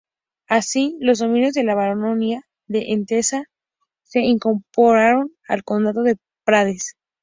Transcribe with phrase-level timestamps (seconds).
[0.47, 3.43] Así, los dominios de la baronía de Entenza
[4.01, 6.95] se incorporaron al condado de Prades.